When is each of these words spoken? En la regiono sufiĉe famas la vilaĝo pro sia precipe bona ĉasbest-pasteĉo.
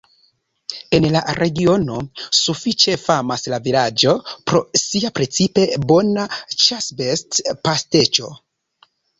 En 0.97 1.03
la 1.15 1.19
regiono 1.39 1.97
sufiĉe 2.37 2.95
famas 3.03 3.45
la 3.55 3.59
vilaĝo 3.69 4.15
pro 4.31 4.63
sia 4.85 5.13
precipe 5.21 5.69
bona 5.93 6.27
ĉasbest-pasteĉo. 6.67 8.35